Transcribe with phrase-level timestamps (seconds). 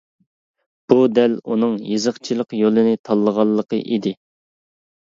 [0.93, 4.19] بۇ دەل ئۇنىڭ يېزىقچىلىق يولىنى تاللىغانلىقى ئىدى.